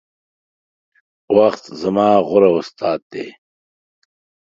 وخت 1.37 1.63
زما 1.81 2.09
غوره 2.27 2.51
استاذ 2.59 2.99
دے 3.11 3.25